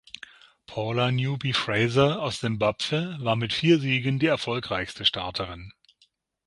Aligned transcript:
Paula 0.65 1.11
Newby-Fraser 1.11 2.19
aus 2.23 2.39
Simbabwe 2.39 3.17
war 3.19 3.35
mit 3.35 3.53
vier 3.53 3.79
Siegen 3.79 4.17
die 4.17 4.25
erfolgreichste 4.25 5.05
Starterin. 5.05 5.73